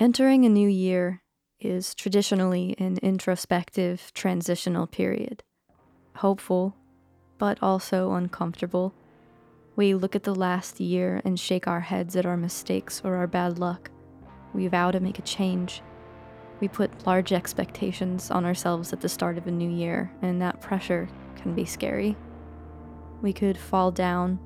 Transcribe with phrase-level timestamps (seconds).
[0.00, 1.20] Entering a new year
[1.60, 5.42] is traditionally an introspective, transitional period.
[6.16, 6.74] Hopeful,
[7.36, 8.94] but also uncomfortable.
[9.76, 13.26] We look at the last year and shake our heads at our mistakes or our
[13.26, 13.90] bad luck.
[14.54, 15.82] We vow to make a change.
[16.60, 20.62] We put large expectations on ourselves at the start of a new year, and that
[20.62, 22.16] pressure can be scary.
[23.20, 24.38] We could fall down,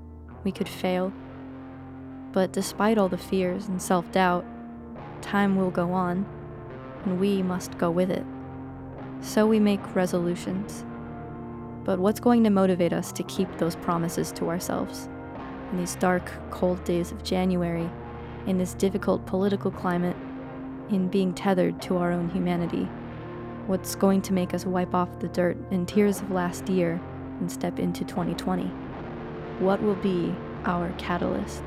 [0.42, 1.12] we could fail.
[2.32, 4.44] But despite all the fears and self doubt,
[5.24, 6.26] time will go on,
[7.04, 8.24] and we must go with it.
[9.22, 10.84] So we make resolutions.
[11.84, 15.08] But what's going to motivate us to keep those promises to ourselves?
[15.72, 17.90] In these dark, cold days of January,
[18.46, 20.16] in this difficult political climate,
[20.90, 22.86] in being tethered to our own humanity?
[23.66, 27.00] What's going to make us wipe off the dirt and tears of last year
[27.40, 28.64] and step into 2020?
[29.58, 30.34] What will be
[30.66, 31.62] our catalyst?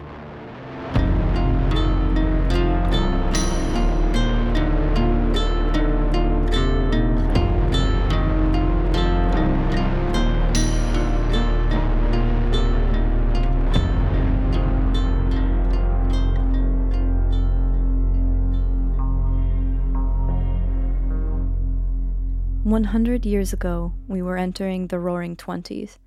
[22.68, 26.00] 100 years ago, we were entering the roaring 20s,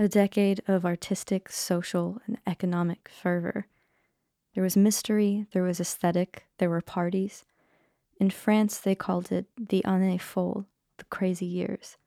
[0.00, 3.68] a decade of artistic, social, and economic fervor.
[4.52, 7.44] There was mystery, there was aesthetic, there were parties.
[8.18, 10.66] In France, they called it the année folle,
[10.96, 11.98] the crazy years.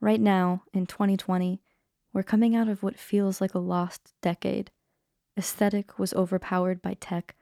[0.00, 1.60] Right now, in 2020,
[2.12, 4.70] we're coming out of what feels like a lost decade.
[5.36, 7.34] Aesthetic was overpowered by tech,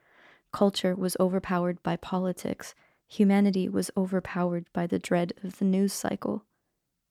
[0.50, 2.74] culture was overpowered by politics
[3.10, 6.44] Humanity was overpowered by the dread of the news cycle.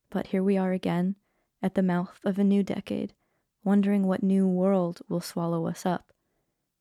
[0.09, 1.17] But here we are again,
[1.61, 3.13] at the mouth of a new decade,
[3.65, 6.13] wondering what new world will swallow us up.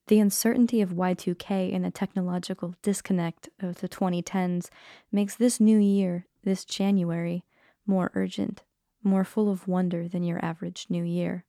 [0.07, 4.71] The uncertainty of Y2K and the technological disconnect of the 2010s
[5.11, 7.45] makes this new year, this January,
[7.87, 8.63] more urgent,
[9.03, 11.45] more full of wonder than your average new year.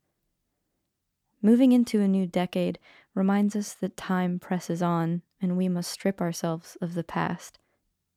[1.42, 2.80] Moving into a new decade
[3.16, 7.60] reminds us that time presses on and we must strip ourselves of the past.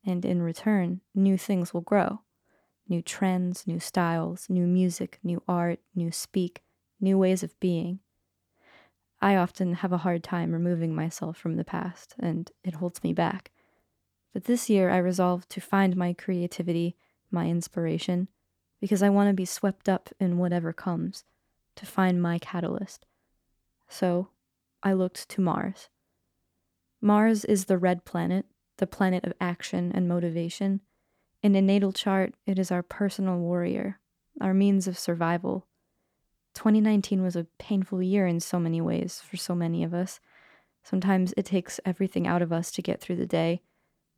[0.05, 2.21] And in return, new things will grow
[2.89, 6.63] new trends, new styles, new music, new art, new speak,
[7.01, 8.01] new ways of being.
[9.21, 13.15] I often have a hard time removing myself from the past, and it holds me
[13.15, 13.51] back.
[14.35, 16.97] But this year I resolved to find my creativity,
[17.31, 18.29] my inspiration,
[18.81, 21.25] because I want to be swept up in whatever comes,
[21.77, 23.07] to find my catalyst.
[23.93, 24.29] So
[24.83, 25.91] I looked to Mars.
[27.03, 28.47] Mars is the red planet,
[28.79, 30.81] the planet of action and motivation.
[31.43, 34.01] In a natal chart, it is our personal warrior,
[34.41, 35.67] our means of survival.
[36.55, 40.21] 2019 was a painful year in so many ways for so many of us.
[40.83, 43.61] Sometimes it takes everything out of us to get through the day,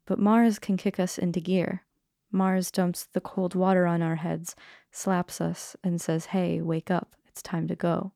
[0.07, 1.83] but Mars can kick us into gear.
[2.31, 4.55] Mars dumps the cold water on our heads,
[4.93, 8.13] slaps us, and says, Hey, wake up, it's time to go.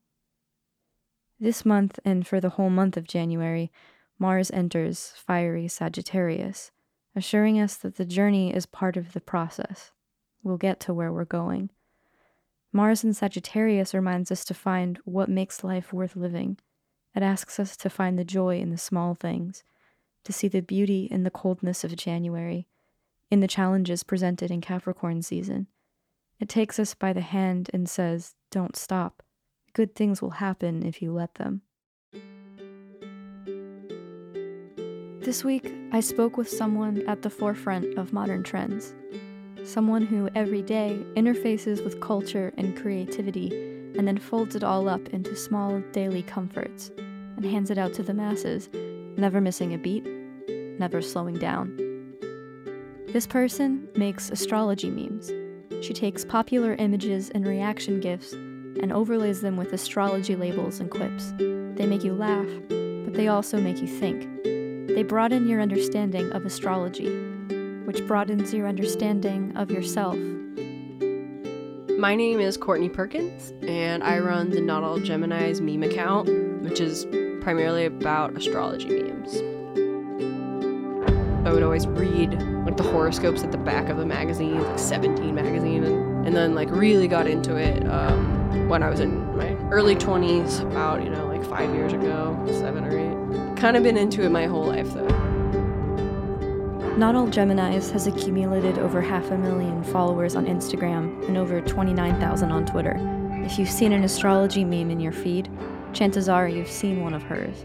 [1.41, 3.71] This month, and for the whole month of January,
[4.17, 6.71] Mars enters fiery Sagittarius,
[7.15, 9.91] assuring us that the journey is part of the process.
[10.43, 11.69] We'll get to where we're going.
[12.73, 16.57] Mars in Sagittarius reminds us to find what makes life worth living.
[17.15, 19.63] It asks us to find the joy in the small things,
[20.25, 22.67] to see the beauty in the coldness of January,
[23.31, 25.67] in the challenges presented in Capricorn season.
[26.37, 29.23] It takes us by the hand and says, Don't stop.
[29.73, 31.61] Good things will happen if you let them.
[35.21, 38.95] This week, I spoke with someone at the forefront of modern trends.
[39.63, 43.49] Someone who every day interfaces with culture and creativity
[43.95, 48.03] and then folds it all up into small daily comforts and hands it out to
[48.03, 48.69] the masses,
[49.17, 50.05] never missing a beat,
[50.79, 51.75] never slowing down.
[53.07, 55.31] This person makes astrology memes.
[55.85, 58.33] She takes popular images and reaction gifs
[58.81, 61.33] and overlays them with astrology labels and quips.
[61.37, 62.47] They make you laugh,
[63.05, 64.27] but they also make you think.
[64.43, 67.09] They broaden your understanding of astrology,
[67.85, 70.17] which broadens your understanding of yourself.
[71.97, 76.29] My name is Courtney Perkins, and I run the Not All Geminis meme account,
[76.61, 77.05] which is
[77.41, 79.41] primarily about astrology memes.
[81.47, 82.33] I would always read
[82.65, 86.53] like the horoscopes at the back of the magazine, like 17 magazine, and, and then
[86.53, 88.28] like really got into it um,
[88.67, 92.83] when I was in my early 20s, about you know like five years ago, seven
[92.83, 93.57] or eight.
[93.57, 95.07] Kind of been into it my whole life though.
[96.97, 102.51] Not All Geminis has accumulated over half a million followers on Instagram and over 29,000
[102.51, 102.99] on Twitter.
[103.45, 105.49] If you've seen an astrology meme in your feed,
[105.93, 107.63] chances are you've seen one of hers.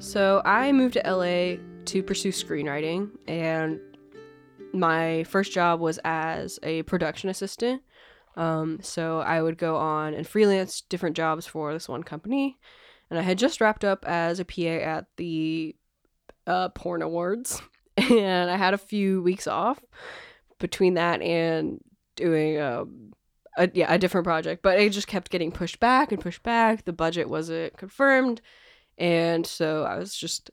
[0.00, 3.80] So I moved to LA to pursue screenwriting, and
[4.72, 7.82] my first job was as a production assistant.
[8.36, 12.58] Um, so I would go on and freelance different jobs for this one company,
[13.10, 15.76] and I had just wrapped up as a PA at the
[16.46, 17.60] uh, Porn Awards,
[17.96, 19.80] and I had a few weeks off
[20.58, 21.80] between that and
[22.16, 22.84] doing a,
[23.58, 26.84] a yeah a different project, but it just kept getting pushed back and pushed back.
[26.84, 28.40] The budget wasn't confirmed,
[28.96, 30.50] and so I was just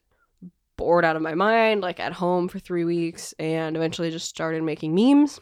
[0.75, 4.63] bored out of my mind, like at home for three weeks, and eventually just started
[4.63, 5.39] making memes.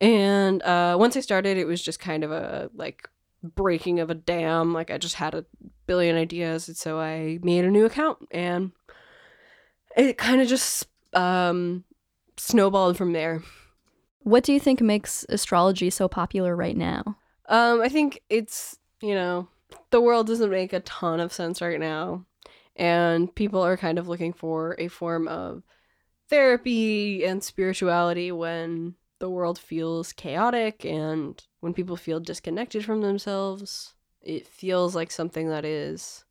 [0.00, 3.08] And uh, once I started, it was just kind of a like
[3.42, 4.72] breaking of a dam.
[4.72, 5.44] Like I just had a
[5.86, 8.72] billion ideas, and so I made a new account, and
[9.96, 11.84] it kind of just um,
[12.36, 13.42] snowballed from there.
[14.20, 17.16] What do you think makes astrology so popular right now?
[17.48, 19.48] Um, I think it's you know
[19.90, 22.26] the world doesn't make a ton of sense right now
[22.78, 25.62] and people are kind of looking for a form of
[26.28, 33.94] therapy and spirituality when the world feels chaotic and when people feel disconnected from themselves.
[34.20, 36.24] It feels like something that is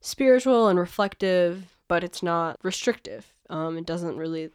[0.00, 3.32] spiritual and reflective, but it's not restrictive.
[3.50, 4.50] Um, it doesn't really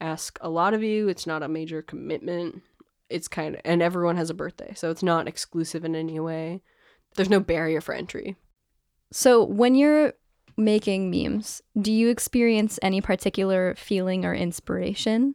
[0.00, 1.08] ask a lot of you.
[1.08, 2.62] It's not a major commitment.
[3.10, 6.62] It's kind of, and everyone has a birthday, so it's not exclusive in any way.
[7.14, 8.36] There's no barrier for entry.
[9.10, 10.12] So, when you're
[10.58, 15.34] making memes, do you experience any particular feeling or inspiration?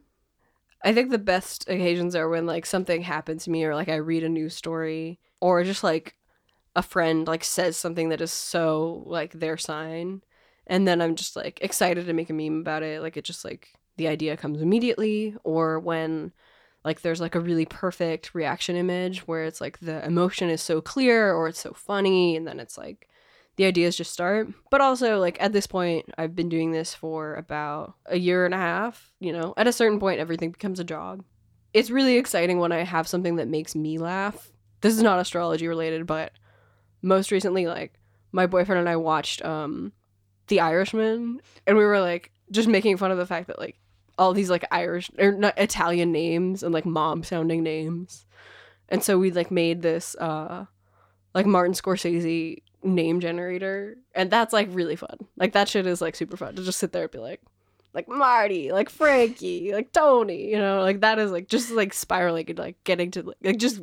[0.84, 3.96] I think the best occasions are when like something happens to me or like I
[3.96, 6.14] read a news story or just like
[6.76, 10.22] a friend like says something that is so like their sign.
[10.66, 13.00] And then I'm just like excited to make a meme about it.
[13.00, 16.32] Like it just like the idea comes immediately or when
[16.84, 20.82] like there's like a really perfect reaction image where it's like the emotion is so
[20.82, 23.08] clear or it's so funny and then it's like
[23.56, 24.48] the ideas just start.
[24.70, 28.54] But also, like at this point, I've been doing this for about a year and
[28.54, 29.12] a half.
[29.20, 31.24] You know, at a certain point, everything becomes a job.
[31.72, 34.50] It's really exciting when I have something that makes me laugh.
[34.80, 36.32] This is not astrology related, but
[37.02, 37.94] most recently, like
[38.32, 39.92] my boyfriend and I watched um
[40.48, 43.78] The Irishman, and we were like just making fun of the fact that like
[44.18, 48.26] all these like Irish or not Italian names and like mom sounding names.
[48.88, 50.66] And so we like made this uh
[51.34, 55.18] like Martin Scorsese name generator and that's like really fun.
[55.36, 57.40] Like that shit is like super fun to just sit there and be like
[57.92, 60.80] like marty like frankie like tony you know?
[60.82, 63.80] Like that is like just like spiraling and like getting to like just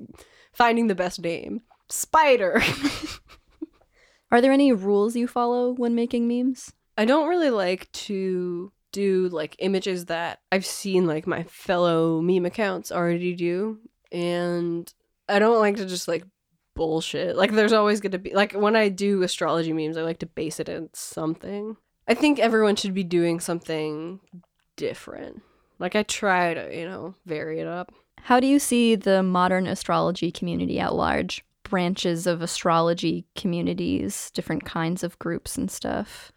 [0.54, 1.62] finding the best name.
[1.90, 2.62] Spider.
[4.32, 6.72] Are there any rules you follow when making memes?
[6.98, 12.46] I don't really like to do like images that i've seen like my fellow meme
[12.46, 13.80] accounts already do
[14.12, 14.94] and
[15.30, 16.26] i don't like to just like
[16.76, 17.36] bullshit.
[17.36, 20.26] Like there's always going to be like when I do astrology memes, I like to
[20.26, 21.78] base it in something.
[22.08, 24.20] I think everyone should be doing something
[24.76, 25.42] different.
[25.80, 27.92] Like I try to, you know, vary it up.
[28.24, 31.44] How do you see the modern astrology community at large?
[31.64, 36.32] Branches of astrology communities, different kinds of groups and stuff.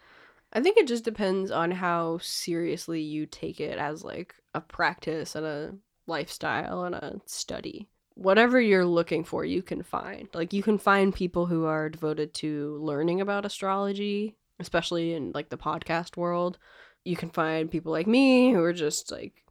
[0.53, 5.35] I think it just depends on how seriously you take it as like a practice
[5.35, 5.75] and a
[6.07, 10.29] lifestyle and a study whatever you're looking for, you can find.
[10.33, 15.49] Like you can find people who are devoted to learning about astrology, especially in like
[15.49, 16.59] the podcast world.
[17.05, 19.45] You can find people like me who are just like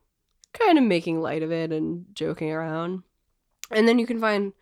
[0.53, 3.03] kind of making light of it and joking around.
[3.71, 4.53] And then you can find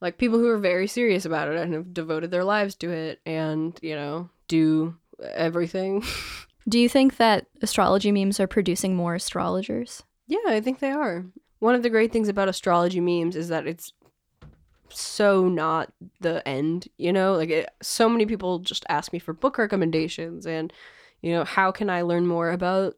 [0.00, 3.20] like people who are very serious about it and have devoted their lives to it
[3.26, 6.02] and, you know, do everything.
[6.68, 10.02] do you think that astrology memes are producing more astrologers?
[10.26, 11.26] Yeah, I think they are
[11.60, 13.92] one of the great things about astrology memes is that it's
[14.88, 17.34] so not the end, you know?
[17.34, 20.72] Like it, so many people just ask me for book recommendations and
[21.22, 22.96] you know, how can I learn more about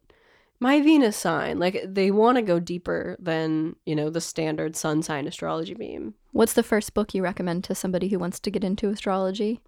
[0.60, 1.58] my Venus sign?
[1.58, 6.14] Like they want to go deeper than, you know, the standard sun sign astrology meme.
[6.30, 9.60] What's the first book you recommend to somebody who wants to get into astrology?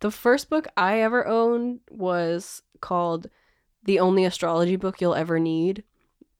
[0.00, 3.30] The first book I ever owned was called
[3.84, 5.84] The Only Astrology Book You'll Ever Need.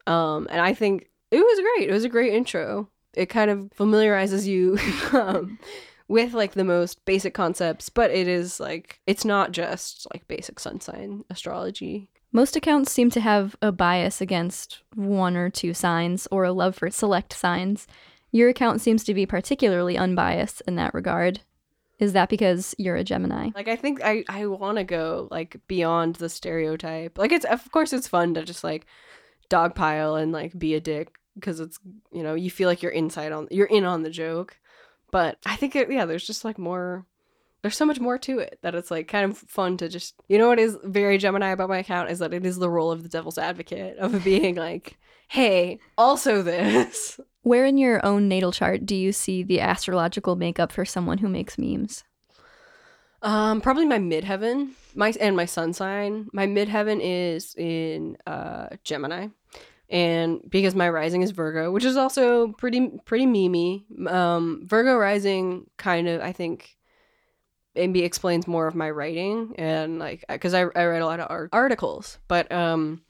[0.06, 1.88] Um, and I think it was great.
[1.88, 2.88] It was a great intro.
[3.14, 4.78] It kind of familiarizes you
[5.12, 5.58] um,
[6.08, 10.60] with like the most basic concepts, but it is like it's not just like basic
[10.60, 12.08] sun sign astrology.
[12.32, 16.74] Most accounts seem to have a bias against one or two signs or a love
[16.74, 17.86] for select signs.
[18.32, 21.40] Your account seems to be particularly unbiased in that regard.
[22.00, 23.50] Is that because you're a Gemini?
[23.54, 27.18] Like I think I I want to go like beyond the stereotype.
[27.18, 28.86] Like it's of course it's fun to just like
[29.48, 31.78] dogpile and like be a dick because it's
[32.12, 34.58] you know you feel like you're inside on you're in on the joke
[35.10, 37.06] but i think it, yeah there's just like more
[37.64, 40.36] there's so much more to it that it's like kind of fun to just you
[40.36, 43.02] know what is very Gemini about my account is that it is the role of
[43.02, 44.98] the devil's advocate of being like,
[45.28, 47.18] hey, also this.
[47.42, 51.28] Where in your own natal chart do you see the astrological makeup for someone who
[51.28, 52.04] makes memes?
[53.22, 56.28] Um, probably my midheaven, my and my sun sign.
[56.34, 59.28] My midheaven is in uh Gemini,
[59.94, 63.84] and because my rising is Virgo, which is also pretty pretty memey.
[64.10, 66.76] Um, Virgo rising kind of I think
[67.76, 71.30] maybe explains more of my writing and like because I I write a lot of
[71.30, 73.02] art- articles, but um,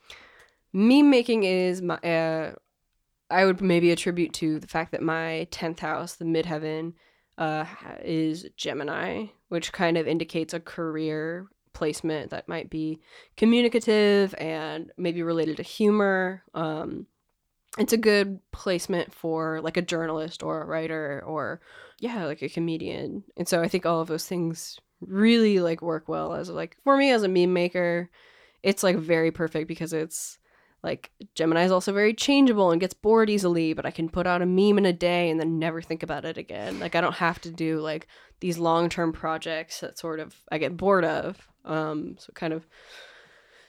[0.74, 2.52] meme making is my uh,
[3.30, 6.92] I would maybe attribute to the fact that my tenth house, the midheaven,
[7.38, 7.64] uh,
[8.02, 13.00] is Gemini, which kind of indicates a career placement that might be
[13.36, 16.42] communicative and maybe related to humor.
[16.54, 17.06] Um,
[17.76, 21.60] it's a good placement for like a journalist or a writer or
[22.00, 23.24] yeah, like a comedian.
[23.36, 26.96] And so I think all of those things really like work well as like for
[26.96, 28.10] me as a meme maker,
[28.62, 30.38] it's like very perfect because it's
[30.84, 34.42] like Gemini is also very changeable and gets bored easily, but I can put out
[34.42, 36.78] a meme in a day and then never think about it again.
[36.78, 38.06] Like I don't have to do like
[38.40, 41.48] these long-term projects that sort of I get bored of.
[41.64, 42.66] Um so it kind of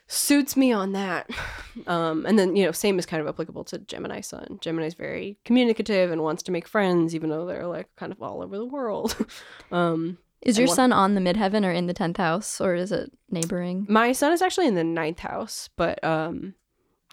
[0.08, 1.30] suits me on that.
[1.88, 4.60] Um and then, you know, same is kind of applicable to Gemini Sun.
[4.62, 8.42] Gemini's very communicative and wants to make friends even though they're like kind of all
[8.44, 9.16] over the world.
[9.72, 13.12] um Is your sun on the midheaven or in the 10th house or is it
[13.32, 13.86] neighboring?
[13.90, 16.54] My sun is actually in the ninth house, but um,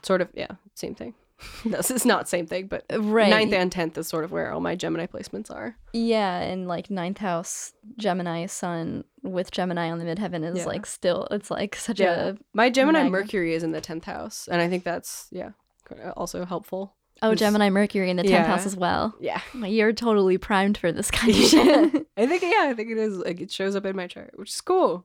[0.03, 1.15] sort of yeah, same thing.
[1.65, 3.31] this is not same thing, but Right.
[3.31, 5.77] ninth and tenth is sort of where all my Gemini placements are.
[5.93, 10.65] Yeah, and like ninth house Gemini sun with Gemini on the midheaven is Yeah.
[10.67, 12.29] like still it's like such Yeah.
[12.31, 13.11] a My Gemini Magna.
[13.11, 15.51] Mercury is in the tenth house, and I think that's yeah,
[15.91, 16.95] uh, also helpful.
[17.23, 18.45] oh Gemini Mercury in the tenth Yeah.
[18.47, 19.15] house as well.
[19.21, 22.07] Yeah, You're totally primed for this kind of shit.
[22.17, 24.51] I think yeah, I think it is like it shows up in my chart, which
[24.51, 25.05] is cool.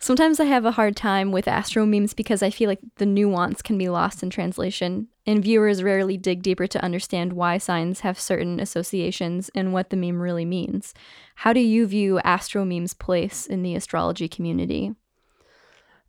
[0.00, 3.62] Sometimes I have a hard time with astro memes because I feel like the nuance
[3.62, 8.20] can be lost in translation, and viewers rarely dig deeper to understand why signs have
[8.20, 10.92] certain associations and what the meme really means.
[11.36, 14.94] How do you view astro memes' place in the astrology community?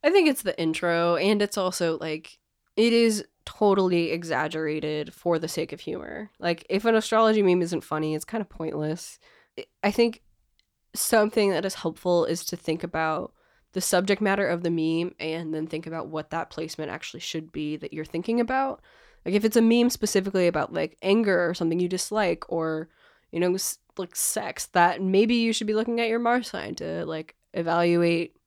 [0.03, 2.37] I think it's the intro, and it's also like
[2.75, 6.31] it is totally exaggerated for the sake of humor.
[6.39, 9.19] Like if an astrology meme isn't funny, it's kind of pointless.
[9.83, 10.21] I- think
[10.93, 13.33] something that is helpful is to think about
[13.75, 17.51] the subject matter of the meme and then think about what that placement actually should
[17.51, 18.81] be that you're thinking about.
[19.25, 22.87] Like if it's a meme specifically about like anger or something you dislike or
[23.33, 23.57] you know
[23.97, 28.37] like sex, that maybe you should be looking at your Mars sign to like evaluate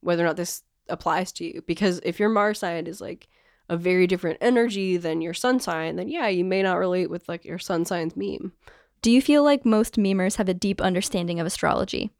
[0.00, 3.28] whether or not this applies to you because if your Mars sign is like
[3.68, 7.28] a very different energy than your sun sign, then yeah, you may not relate with
[7.28, 8.54] like your sun sign's meme.
[9.02, 12.12] Do you feel like most memers have a deep understanding of astrology?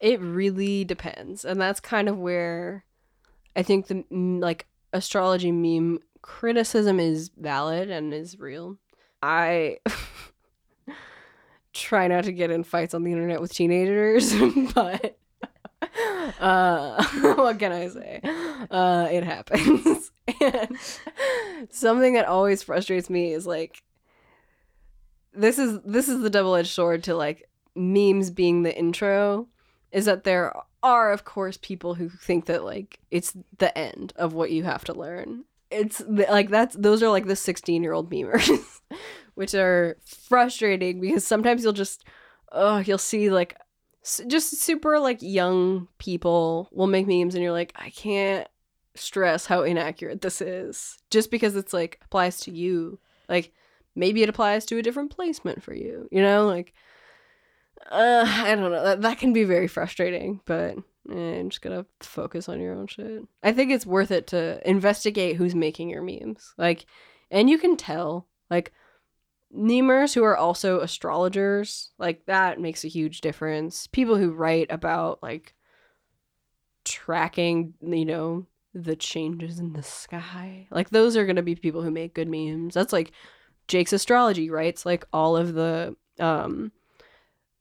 [0.00, 2.84] It really depends, and that's kind of where
[3.56, 8.78] I think the mm, like astrology meme criticism is valid and is real.
[9.22, 9.78] I
[11.72, 14.32] try not to get in fights on the internet with teenagers,
[14.74, 15.18] but
[16.40, 18.20] uh, what can I say?
[18.70, 20.10] Uh, it happens.
[20.40, 20.76] and
[21.70, 23.82] something that always frustrates me is like
[25.32, 29.46] this is this is the double-edged sword to like memes being the intro
[29.92, 30.52] is that there
[30.82, 34.84] are of course people who think that like it's the end of what you have
[34.84, 35.44] to learn.
[35.70, 38.80] It's like that's those are like the 16 year old memers
[39.34, 42.04] which are frustrating because sometimes you'll just
[42.52, 43.56] oh you'll see like
[44.26, 48.48] just super like young people will make memes and you're like i can't
[48.98, 52.98] stress how inaccurate this is just because it's like applies to you.
[53.28, 53.52] Like
[53.94, 56.46] maybe it applies to a different placement for you you know?
[56.46, 56.74] Like
[57.90, 60.76] uh i don't know that, that can be very frustrating but
[61.10, 63.24] eh, I'm just gonna focus on your own shit.
[63.42, 66.54] I think it's worth it to investigate who's making your memes.
[66.58, 66.86] Like,
[67.30, 68.72] and you can tell, like,
[69.54, 73.86] memers who are also astrologers, like, that makes a huge difference.
[73.86, 75.54] People who write about, like,
[76.84, 80.66] tracking, you know, the changes in the sky.
[80.70, 82.74] Like, those are gonna be people who make good memes.
[82.74, 83.12] That's like
[83.66, 86.72] Jake's astrology writes, like, all of the, um,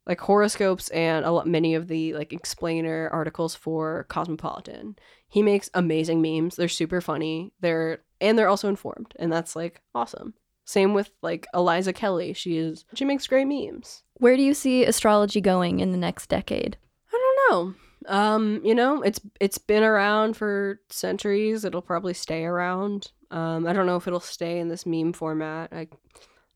[0.07, 4.95] like horoscopes and a lot many of the like explainer articles for Cosmopolitan.
[5.27, 6.55] He makes amazing memes.
[6.55, 7.51] They're super funny.
[7.59, 10.33] They're and they're also informed, and that's like awesome.
[10.63, 12.33] Same with like Aliza Kelly.
[12.33, 14.03] She is she makes great memes.
[14.15, 16.77] Where do you see astrology going in the next decade?
[17.13, 17.17] I
[17.51, 17.75] don't know.
[18.07, 21.65] Um, you know, it's it's been around for centuries.
[21.65, 23.11] It'll probably stay around.
[23.29, 25.73] Um, I don't know if it'll stay in this meme format.
[25.73, 25.87] I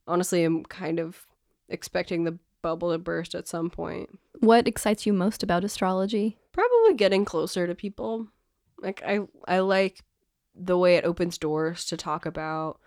[0.08, 1.28] honestly am kind of
[1.68, 4.20] expecting the bubble to burst at some point.
[4.40, 6.38] What excites you most about astrology?
[6.52, 8.28] Probably getting closer to people.
[8.82, 10.04] Like I I like
[10.56, 12.80] the way it opens doors to talk about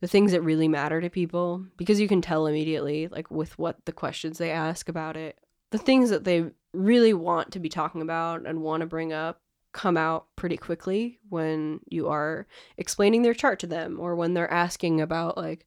[0.00, 3.84] the things that really matter to people because you can tell immediately like with what
[3.84, 5.38] the questions they ask about it.
[5.70, 9.40] The things that they really want to be talking about and want to bring up
[9.72, 12.46] come out pretty quickly when you are
[12.76, 15.64] explaining their chart to them or when they're asking about like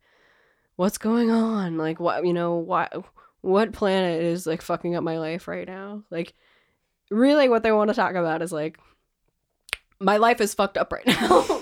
[0.75, 3.05] what's going on like what you know what
[3.43, 6.01] what planet is like fucking up my life right now?
[6.09, 6.33] Like
[7.11, 8.79] really what they want to talk about is like
[9.99, 11.61] my life is fucked up right now.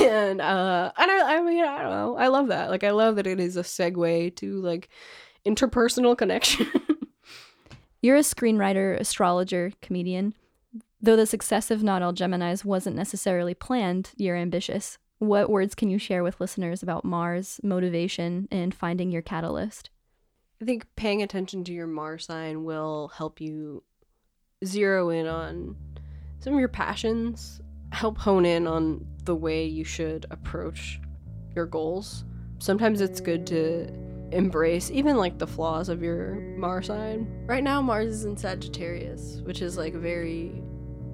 [0.00, 2.16] And uh I, I mean i don't know.
[2.16, 2.70] I love that.
[2.70, 4.88] Like i love that it is a segue to like
[5.46, 6.66] interpersonal connection.
[8.02, 10.34] You're a screenwriter astrologer comedian.
[11.00, 14.98] Though the success of Not All Geminis wasn't necessarily planned, you're ambitious.
[15.18, 19.90] What words can you share with listeners about Mars, motivation, and finding your catalyst?
[20.60, 23.82] I think paying attention to your Mars sign will help you
[24.64, 25.76] zero in on
[26.38, 27.60] some of your passions,
[27.92, 31.00] help hone in on the way you should approach
[31.54, 32.24] your goals.
[32.58, 33.88] Sometimes it's good to
[34.32, 37.44] embrace even like the flaws of your Mars sign.
[37.46, 40.62] Right now Mars is in Sagittarius, which is like very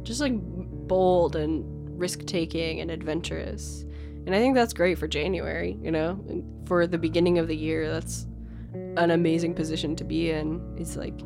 [0.02, 3.84] just like bold and risk taking and adventurous.
[4.24, 7.90] And I think that's great for January, you know, for the beginning of the year.
[7.90, 8.26] That's
[8.74, 10.60] an amazing position to be in.
[10.76, 11.20] It's like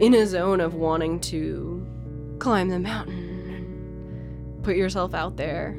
[0.00, 1.86] in a zone of wanting to
[2.38, 5.78] climb the mountain, put yourself out there,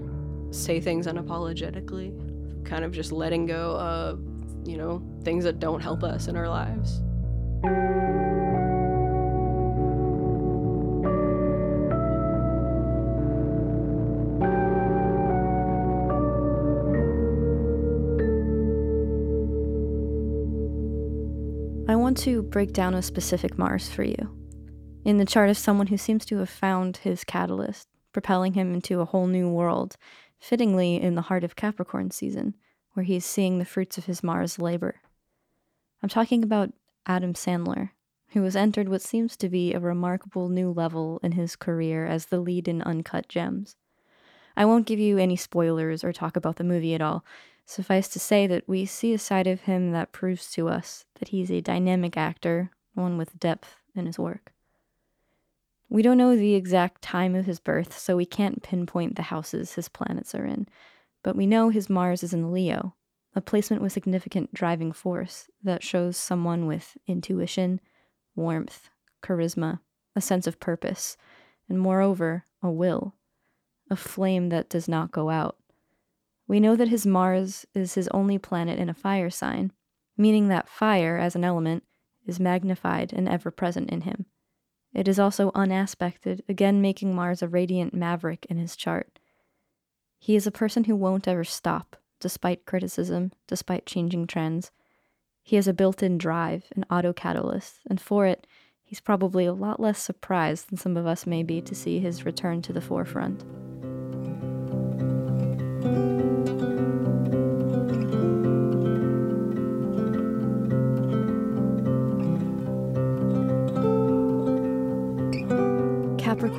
[0.51, 4.20] say things unapologetically, kind of just letting go of,
[4.65, 7.01] you know, things that don't help us in our lives.
[21.93, 24.17] Want to break down a specific Mars for you.
[25.05, 29.01] In the chart of someone who seems to have found his catalyst, propelling him into
[29.01, 29.95] a whole new world,
[30.39, 32.55] fittingly in the heart of Capricorn season,
[32.93, 35.01] where he is seeing the fruits of his Mars labor.
[36.01, 36.74] I'm talking about
[37.05, 37.91] Adam Sandler,
[38.29, 42.25] who has entered what seems to be a remarkable new level in his career as
[42.25, 43.75] the lead in Uncut Gems.
[44.57, 47.24] I won't give you any spoilers or talk about the movie at all,
[47.65, 51.29] Suffice to say that we see a side of him that proves to us that
[51.29, 54.53] he's a dynamic actor, one with depth in his work.
[55.89, 59.73] We don't know the exact time of his birth, so we can't pinpoint the houses
[59.73, 60.67] his planets are in,
[61.23, 62.95] but we know his Mars is in Leo,
[63.35, 67.81] a placement with significant driving force that shows someone with intuition,
[68.35, 68.89] warmth,
[69.23, 69.79] charisma,
[70.15, 71.17] a sense of purpose,
[71.67, 73.15] and moreover, a will,
[73.89, 75.57] a flame that does not go out.
[76.48, 79.72] We know that his Mars is his only planet in a fire sign,
[80.18, 81.84] meaning that fire, as an element,
[82.25, 84.25] is magnified and ever present in him.
[84.94, 89.20] It is also unaspected, again making Mars a radiant maverick in his chart.
[90.18, 94.72] He is a person who won't ever stop, despite criticism, despite changing trends.
[95.44, 98.48] He has a built in drive, an auto catalyst, and for it,
[98.84, 102.25] he's probably a lot less surprised than some of us may be to see his
[102.25, 103.44] return to the forefront.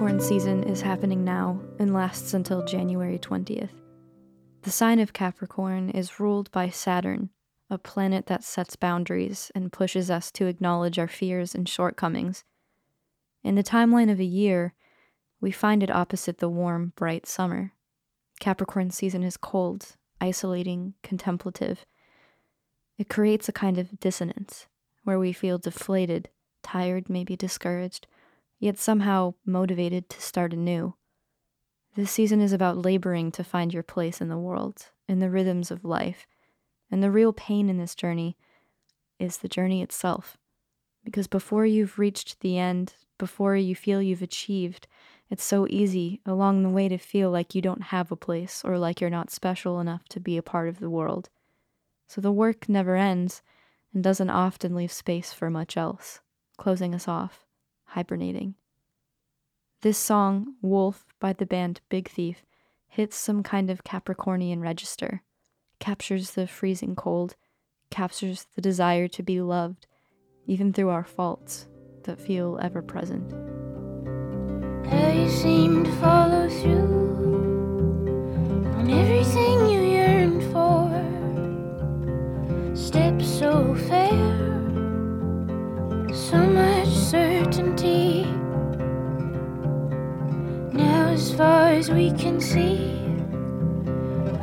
[0.07, 3.73] Capricorn season is happening now and lasts until January 20th.
[4.63, 7.31] The sign of Capricorn is ruled by Saturn,
[7.69, 12.45] a planet that sets boundaries and pushes us to acknowledge our fears and shortcomings.
[13.43, 14.75] In the timeline of a year,
[15.41, 17.73] we find it opposite the warm, bright summer.
[18.39, 21.85] Capricorn season is cold, isolating, contemplative.
[22.97, 24.69] It creates a kind of dissonance
[25.03, 26.29] where we feel deflated,
[26.63, 28.07] tired, maybe discouraged
[28.59, 30.95] yet somehow motivated to start anew.
[31.95, 35.71] This season is about laboring to find your place in the world, in the rhythms
[35.71, 36.27] of life,
[36.91, 38.37] and the real pain in this journey
[39.19, 40.37] is the journey itself.
[41.05, 44.87] Because before you've reached the end, before you feel you've achieved,
[45.31, 48.79] it's so easy along the way to feel like you don't have a place or
[48.79, 51.29] like you're not special enough to be a part of the world.
[52.07, 53.43] So the work never ends
[53.93, 56.21] and doesn't often leave space for much else,
[56.59, 57.46] closing us off
[57.97, 58.55] hibernating.
[59.81, 62.45] This song, Wolf by the band Big Thief,
[62.89, 65.23] hits some kind of Capricornian register,
[65.79, 67.37] captures the freezing cold,
[67.89, 69.87] captures the desire to be loved,
[70.47, 71.69] even through our faults
[72.03, 73.33] that feel ever present.
[75.17, 78.05] You seem to follow through
[78.77, 80.93] on everything you yearn for.
[82.77, 84.37] Steps so fair
[87.11, 88.25] certainty.
[90.73, 92.79] Now, as far as we can see,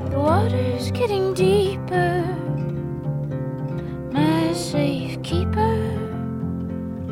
[0.10, 2.23] the water's getting deeper.
[4.13, 5.76] My safe keeper,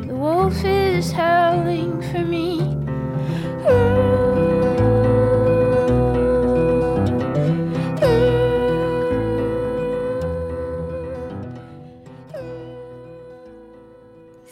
[0.06, 2.62] the wolf is howling for me.
[3.68, 4.11] Ooh.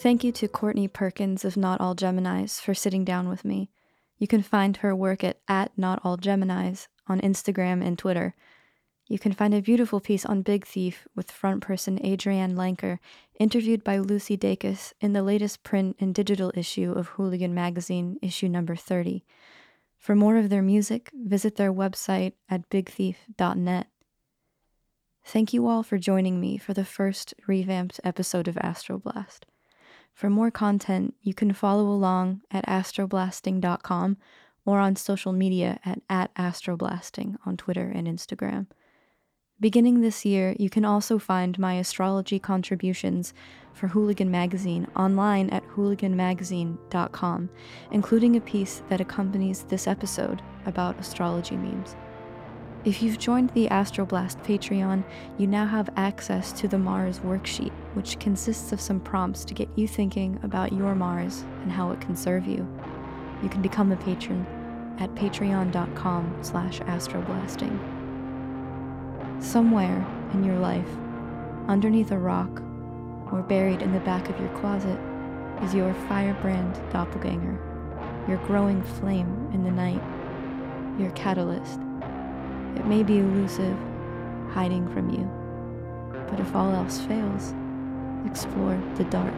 [0.00, 3.68] Thank you to Courtney Perkins of Not All Geminis for sitting down with me.
[4.16, 8.34] You can find her work at, at Not All Geminis on Instagram and Twitter.
[9.08, 12.98] You can find a beautiful piece on Big Thief with front person Adrianne Lenker,
[13.38, 18.48] interviewed by Lucy Dacus in the latest print and digital issue of Hooligan Magazine, issue
[18.48, 19.22] number 30.
[19.98, 23.86] For more of their music, visit their website at bigthief.net.
[25.26, 29.40] Thank you all for joining me for the first revamped episode of Astroblast.
[30.20, 34.18] For more content, you can follow along at astroblasting.com
[34.66, 38.66] or on social media at, at astroblasting on Twitter and Instagram.
[39.58, 43.32] Beginning this year, you can also find my astrology contributions
[43.72, 47.48] for Hooligan Magazine online at hooliganmagazine.com,
[47.90, 51.96] including a piece that accompanies this episode about astrology memes.
[52.82, 55.04] If you've joined the Astroblast Patreon,
[55.36, 59.68] you now have access to the Mars worksheet, which consists of some prompts to get
[59.76, 62.66] you thinking about your Mars and how it can serve you.
[63.42, 64.46] You can become a patron
[64.98, 67.78] at patreon.com slash astroblasting.
[69.42, 70.88] Somewhere in your life,
[71.68, 72.62] underneath a rock
[73.30, 74.98] or buried in the back of your closet,
[75.62, 77.60] is your firebrand doppelganger,
[78.26, 80.02] your growing flame in the night,
[80.98, 81.80] your catalyst
[82.76, 83.76] it may be elusive,
[84.50, 85.28] hiding from you,
[86.30, 87.54] but if all else fails,
[88.26, 89.34] explore the dark.